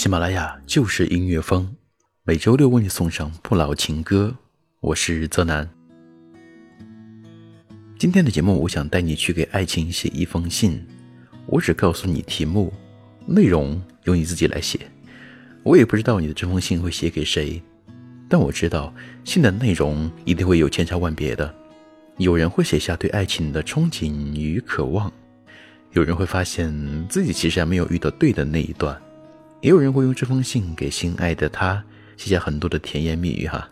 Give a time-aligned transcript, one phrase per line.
[0.00, 1.76] 喜马拉雅就是音乐风，
[2.24, 4.34] 每周六为你送上不老情歌。
[4.80, 5.68] 我是泽南。
[7.98, 10.82] 今天的节目，我想带你去给爱情写一封信。
[11.44, 12.72] 我只告诉你题目，
[13.26, 13.78] 内容。
[14.04, 14.80] 由你自己来写，
[15.62, 17.62] 我也不知道你的这封信会写给谁，
[18.26, 21.54] 但我知道信的内容一定会有千差万别的。
[22.16, 25.12] 有人会写下对爱情的憧憬与渴望，
[25.92, 28.98] 有人会发现自己其实还没有遇到对的那一段，
[29.60, 31.82] 也有人会用这封信给心爱的他
[32.16, 33.46] 写下很多的甜言蜜语。
[33.46, 33.68] 哈，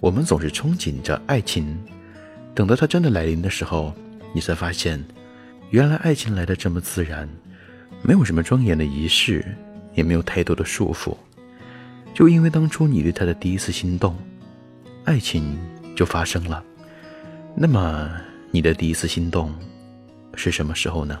[0.00, 1.78] 我们总是憧憬着爱情，
[2.54, 3.94] 等到它真的来临的时候，
[4.34, 5.02] 你才发现，
[5.70, 7.28] 原来爱情来的这么自然。
[8.02, 9.44] 没有什么庄严的仪式，
[9.94, 11.14] 也没有太多的束缚，
[12.14, 14.16] 就因为当初你对他的第一次心动，
[15.04, 15.58] 爱情
[15.94, 16.64] 就发生了。
[17.54, 18.10] 那么，
[18.50, 19.54] 你的第一次心动
[20.34, 21.20] 是什么时候呢？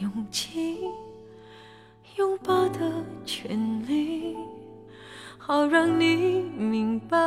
[0.00, 0.78] 勇气
[2.16, 4.34] 拥抱的权利
[5.36, 7.18] 好让你明白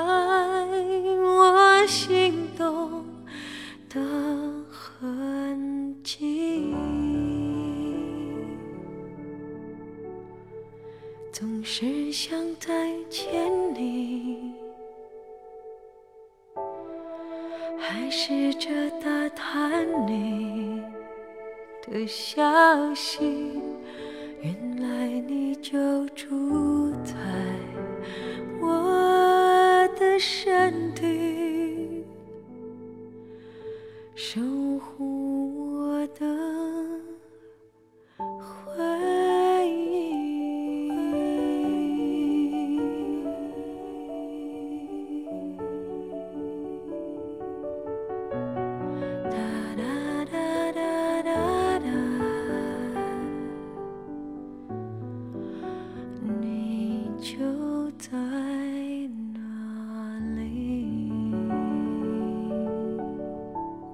[25.74, 26.43] 你就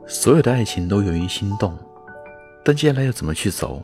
[0.10, 1.78] 所有的爱情都源于心动，
[2.66, 3.84] 但接下来要怎么去走，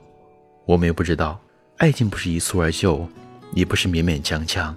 [0.65, 1.39] 我们也不知道。
[1.77, 3.07] 爱情不是一蹴而就，
[3.53, 4.75] 也不是勉勉强强。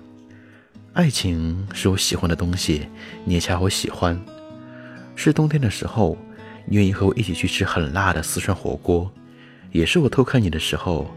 [0.93, 2.87] 爱情是我喜欢的东西，
[3.25, 4.21] 你也恰好喜欢。
[5.17, 6.19] 是冬天的时候，
[6.67, 9.11] 你愿意和我一起去吃很辣的四川火锅，
[9.73, 11.11] 也是我偷看你的时候，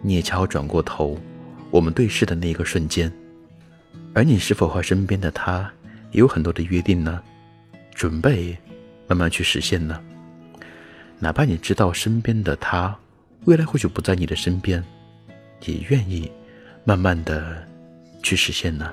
[0.00, 1.18] 你也恰好转过头，
[1.70, 3.12] 我们对视的那一个瞬间。
[4.14, 5.70] 而你是否和身边的他
[6.12, 7.22] 也有很多的约定呢？
[7.94, 8.56] 准备
[9.08, 10.00] 慢慢去实现呢？
[11.18, 12.96] 哪怕你知道身边的他
[13.44, 14.84] 未来或许不在你的身边。
[15.64, 16.30] 也愿意
[16.84, 17.66] 慢慢的
[18.22, 18.92] 去实现呢。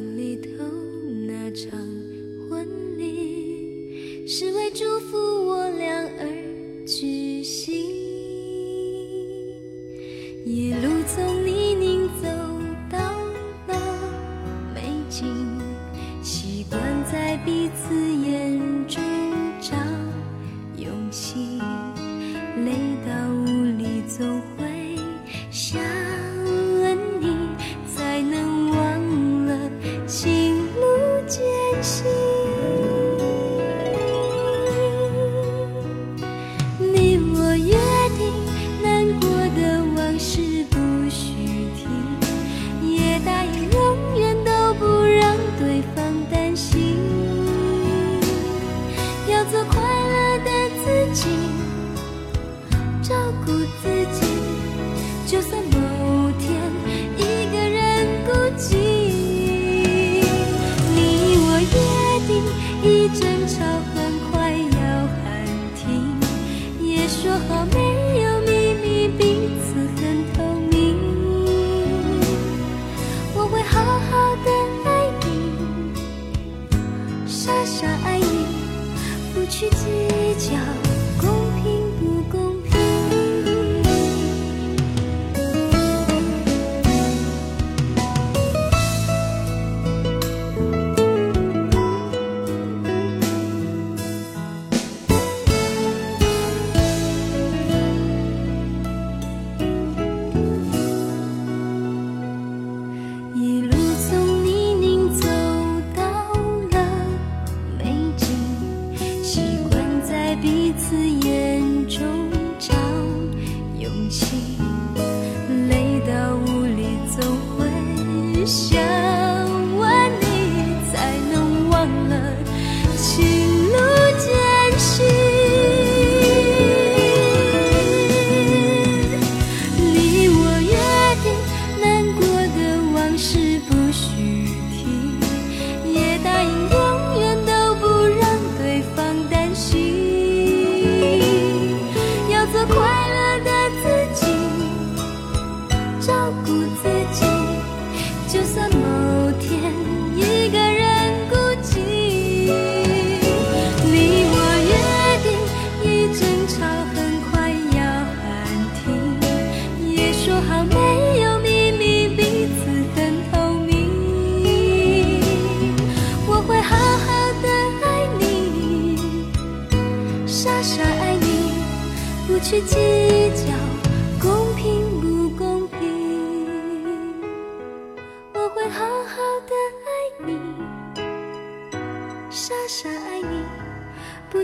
[17.43, 18.10] 彼此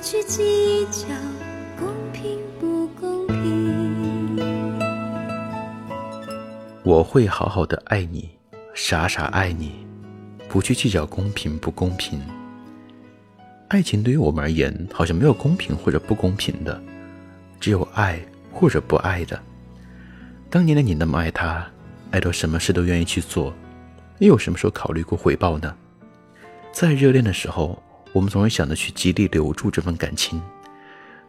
[0.09, 1.07] 去计较
[1.77, 4.37] 公平不公平。
[6.81, 8.29] 我会好好的爱你，
[8.73, 9.85] 傻傻爱你，
[10.47, 12.21] 不去计较公平不公平。
[13.67, 16.81] 爱情对于我们而言，好像没有公平或者不公平的，
[17.59, 18.17] 只有爱
[18.53, 19.37] 或者不爱的。
[20.49, 21.67] 当年的你那么爱他，
[22.11, 23.53] 爱到什么事都愿意去做，
[24.19, 25.75] 又有什么时候考虑过回报呢？
[26.71, 27.83] 在热恋的时候，
[28.17, 30.41] 我们总是想着去极力留住这份感情，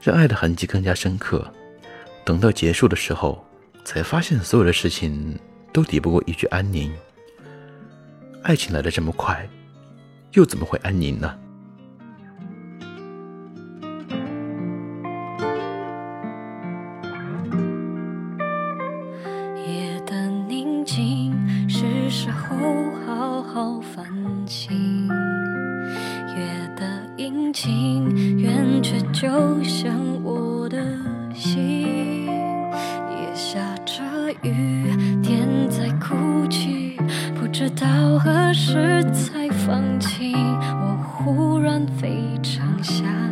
[0.01, 1.47] 让爱的痕迹更加深刻。
[2.25, 3.45] 等到结束的时候，
[3.85, 5.39] 才发现所有的事情
[5.71, 6.91] 都抵不过一句安宁。
[8.43, 9.47] 爱情来的这么快，
[10.33, 11.39] 又怎么会安宁呢？
[37.71, 40.33] 到何时才放弃。
[40.35, 43.28] 我忽然非常想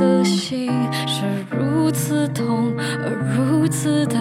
[0.00, 0.70] 的心，
[1.06, 4.16] 是如此痛而如此的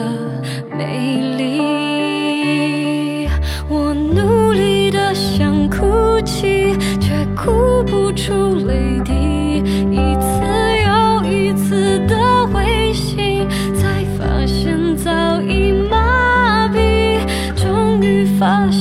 [0.77, 3.29] 美丽。
[3.69, 10.29] 我努力的想哭泣，却哭不出泪滴，一次
[10.85, 15.09] 又一次的灰心，才发现早
[15.41, 17.21] 已麻痹，
[17.55, 18.78] 终于发现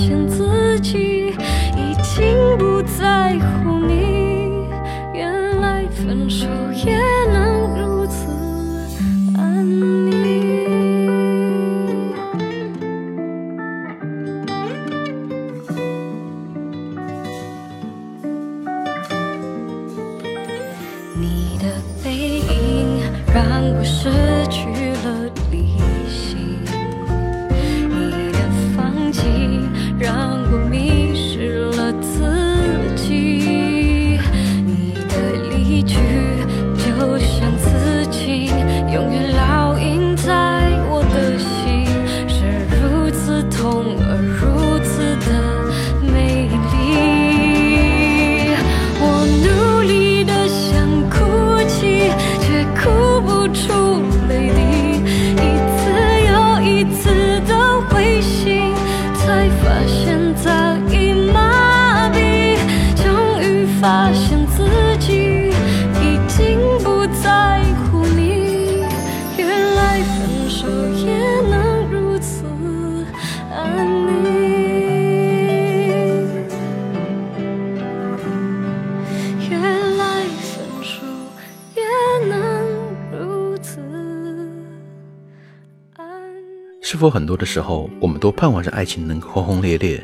[86.91, 90.03] 是否很多的时候，我们都盼望着爱情能够轰轰烈烈，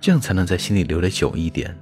[0.00, 1.72] 这样才能在心里留得久一点？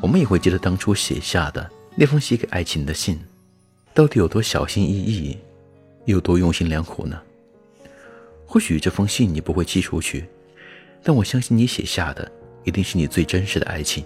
[0.00, 3.20] 我们也会记得当初写下的那封写给爱情的信，
[3.92, 5.36] 到底有多小心翼翼，
[6.06, 7.20] 有多用心良苦呢？
[8.46, 10.26] 或许这封信你不会寄出去，
[11.02, 12.32] 但我相信你写下的
[12.64, 14.02] 一定是你最真实的爱情。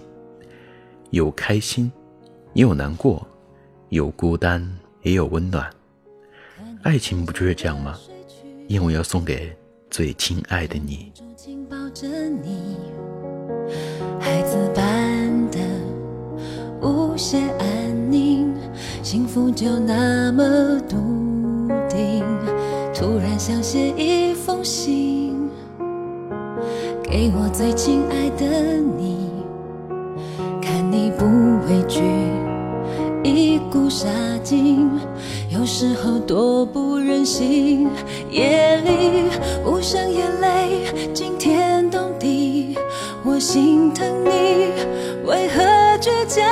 [1.11, 1.89] 有开心，
[2.51, 3.25] 也有难过，
[3.87, 4.69] 有孤单，
[5.01, 5.71] 也有温暖。
[6.81, 7.97] 爱情不就是这样吗？
[8.67, 9.55] 因为要送给
[9.89, 11.11] 最亲爱的你。
[11.13, 12.77] 住紧抱着你，
[14.19, 15.59] 孩子般的
[16.81, 18.53] 无限安宁，
[19.01, 20.97] 幸福就那么笃
[21.89, 22.23] 定。
[22.93, 25.49] 突然想写一封信，
[27.03, 29.29] 给我最亲爱的你，
[30.61, 31.25] 看你不
[31.67, 32.01] 畏惧。
[33.23, 34.09] 一股杀
[34.43, 34.89] 劲，
[35.63, 37.89] 有时候多不忍心。
[38.29, 39.29] 夜里
[39.65, 42.77] 无声眼泪惊天动地，
[43.23, 44.73] 我心疼你，
[45.23, 45.63] 为何
[46.01, 46.43] 倔强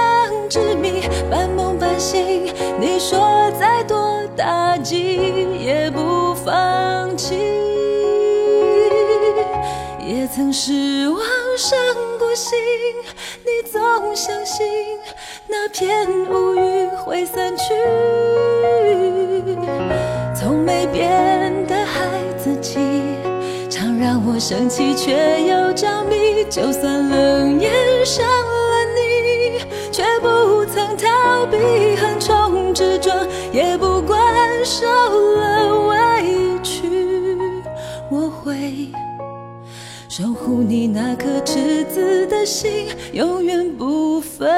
[0.47, 2.45] 执迷，半梦半醒？
[2.79, 5.17] 你说再多打击
[5.59, 7.35] 也不放弃。
[10.07, 11.19] 也曾失望
[11.57, 11.77] 伤
[12.17, 12.57] 过心，
[13.43, 14.65] 你总相信
[15.51, 17.63] 那片乌云会散去。
[20.33, 22.79] 从没变的孩子气，
[23.69, 26.45] 常让我生气却又着迷。
[26.49, 27.69] 就算冷眼
[28.05, 29.59] 伤了你，
[29.91, 31.57] 却不曾逃避
[31.97, 34.19] 横冲直撞，也不管
[34.63, 34.87] 受
[35.35, 36.89] 了委屈，
[38.09, 38.87] 我会。
[40.09, 44.49] 守护你那颗赤子的心，永远不分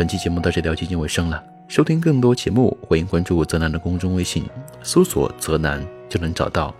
[0.00, 4.48] 本期节目到这里要接近尾声了，收听更多节目，欢迎关注泽南的公众微信，
[4.82, 6.74] 搜索“泽南”就能找到。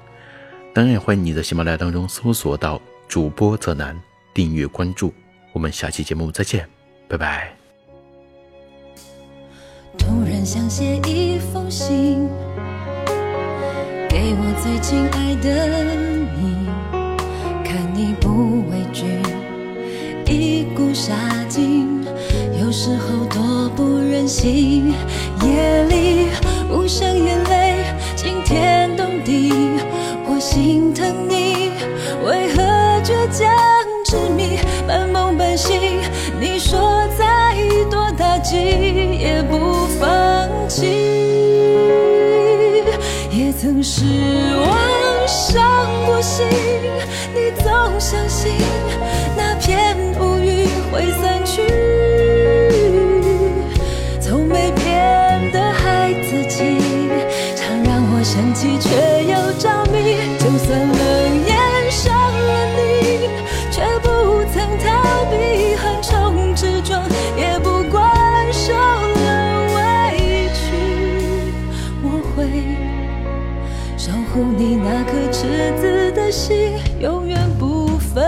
[0.72, 3.94] 当然，也欢迎你在喜马拉雅当中搜索到主播泽南，
[4.32, 5.12] 订阅关注。
[5.52, 6.66] 我们下期节目再见，
[7.08, 7.52] 拜拜。
[9.98, 12.26] 突然想写一封信，
[14.08, 15.94] 给我最亲爱的
[16.38, 16.66] 你，
[17.68, 19.04] 看你不畏惧，
[20.24, 21.14] 一股杀
[21.50, 21.89] 劲，
[22.70, 24.94] 有时候多不忍心。
[25.42, 26.28] 夜里
[26.70, 27.74] 无声眼泪，
[28.14, 29.52] 惊天动地，
[30.24, 31.72] 我心疼你，
[32.24, 32.62] 为何
[33.02, 33.50] 倔强
[34.04, 35.98] 执迷，半梦半醒？
[36.40, 36.78] 你说
[37.18, 37.56] 再
[37.90, 40.86] 多打击也不放弃，
[43.32, 44.04] 也曾失
[44.60, 46.46] 望伤过心，
[47.34, 47.66] 你总
[47.98, 48.52] 相信
[49.36, 51.62] 那片乌云会散去，
[58.80, 58.88] 却
[59.24, 60.98] 又着迷，就算冷
[61.46, 63.28] 眼伤了你，
[63.70, 64.08] 却不
[64.52, 67.06] 曾逃避横冲直撞，
[67.36, 69.28] 也不管受了
[69.76, 69.78] 委
[70.54, 70.58] 屈，
[72.02, 72.38] 我会
[73.98, 78.24] 守护你那颗赤子的心，永远不分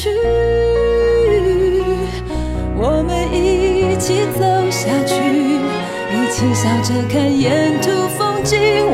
[0.00, 0.08] 去。
[2.74, 4.40] 我们一起走
[4.70, 5.12] 下去，
[6.10, 8.89] 一起笑着看沿途风景。